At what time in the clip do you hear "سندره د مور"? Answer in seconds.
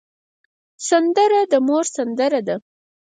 0.87-1.85